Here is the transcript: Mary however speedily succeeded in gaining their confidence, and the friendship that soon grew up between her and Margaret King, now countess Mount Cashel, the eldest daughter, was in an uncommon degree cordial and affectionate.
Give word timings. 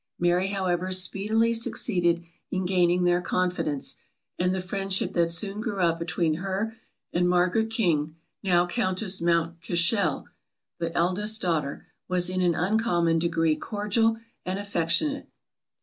Mary 0.17 0.47
however 0.47 0.91
speedily 0.91 1.53
succeeded 1.53 2.23
in 2.49 2.65
gaining 2.65 3.03
their 3.03 3.21
confidence, 3.21 3.97
and 4.39 4.51
the 4.51 4.59
friendship 4.59 5.13
that 5.13 5.29
soon 5.31 5.61
grew 5.61 5.79
up 5.79 5.99
between 5.99 6.33
her 6.41 6.75
and 7.13 7.29
Margaret 7.29 7.69
King, 7.69 8.15
now 8.41 8.65
countess 8.65 9.21
Mount 9.21 9.61
Cashel, 9.61 10.27
the 10.79 10.91
eldest 10.97 11.39
daughter, 11.43 11.85
was 12.07 12.31
in 12.31 12.41
an 12.41 12.55
uncommon 12.55 13.19
degree 13.19 13.55
cordial 13.55 14.17
and 14.43 14.57
affectionate. 14.57 15.27